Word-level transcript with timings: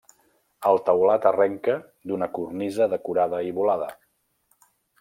El 0.69 0.79
teulat 0.87 1.27
arrenca 1.31 1.75
d'una 2.11 2.29
cornisa 2.39 2.89
decorada 2.97 3.43
i 3.51 3.55
volada. 3.61 3.93